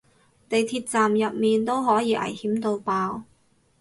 [0.49, 3.25] 地鐵站入面都可以危險到爆